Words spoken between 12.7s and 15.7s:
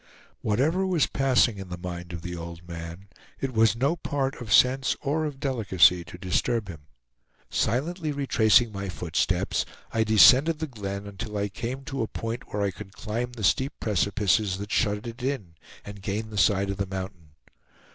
could climb the steep precipices that shut it in,